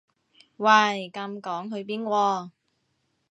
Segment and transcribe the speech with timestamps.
[0.57, 2.49] 喂咁趕去邊喎